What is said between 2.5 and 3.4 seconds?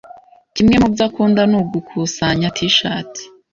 T-shati.